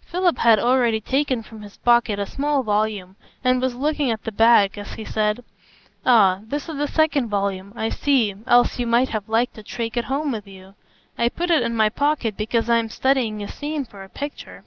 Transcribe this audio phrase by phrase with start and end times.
[0.00, 4.32] Philip had already taken from his pocket a small volume, and was looking at the
[4.32, 5.44] back as he said:
[6.06, 9.98] "Ah, this is the second volume, I see, else you might have liked to take
[9.98, 10.74] it home with you.
[11.18, 14.64] I put it in my pocket because I am studying a scene for a picture."